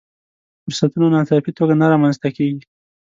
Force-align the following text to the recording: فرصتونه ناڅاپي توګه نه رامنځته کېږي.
فرصتونه 0.63 1.07
ناڅاپي 1.15 1.51
توګه 1.57 1.73
نه 1.81 1.85
رامنځته 1.91 2.29
کېږي. 2.37 2.63